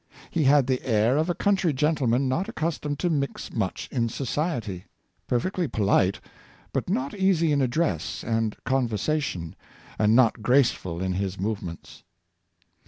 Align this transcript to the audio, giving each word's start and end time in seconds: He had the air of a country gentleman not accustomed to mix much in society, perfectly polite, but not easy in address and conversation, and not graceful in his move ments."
He 0.31 0.45
had 0.45 0.65
the 0.65 0.83
air 0.83 1.15
of 1.15 1.29
a 1.29 1.35
country 1.35 1.73
gentleman 1.73 2.27
not 2.27 2.49
accustomed 2.49 2.97
to 3.01 3.09
mix 3.11 3.53
much 3.53 3.87
in 3.91 4.09
society, 4.09 4.85
perfectly 5.27 5.67
polite, 5.67 6.19
but 6.73 6.89
not 6.89 7.13
easy 7.13 7.51
in 7.51 7.61
address 7.61 8.23
and 8.23 8.55
conversation, 8.63 9.55
and 9.99 10.15
not 10.15 10.41
graceful 10.41 11.03
in 11.03 11.13
his 11.13 11.39
move 11.39 11.61
ments." 11.61 12.03